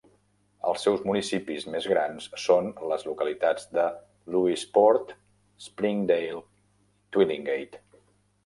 [0.69, 3.85] Els seus municipis més grans són les localitats de
[4.37, 5.19] Lewisporte,
[5.69, 7.85] Springdale i Twillingate.